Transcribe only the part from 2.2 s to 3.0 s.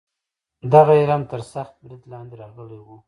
راغلی و.